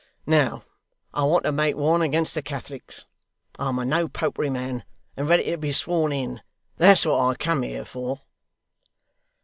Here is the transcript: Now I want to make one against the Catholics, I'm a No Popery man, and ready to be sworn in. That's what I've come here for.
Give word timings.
Now 0.25 0.63
I 1.13 1.23
want 1.25 1.43
to 1.43 1.51
make 1.51 1.75
one 1.77 2.01
against 2.01 2.33
the 2.33 2.41
Catholics, 2.41 3.05
I'm 3.59 3.77
a 3.77 3.85
No 3.85 4.07
Popery 4.07 4.49
man, 4.49 4.83
and 5.15 5.29
ready 5.29 5.43
to 5.51 5.59
be 5.59 5.71
sworn 5.71 6.11
in. 6.11 6.41
That's 6.77 7.05
what 7.05 7.19
I've 7.19 7.37
come 7.37 7.61
here 7.61 7.85
for. 7.85 8.19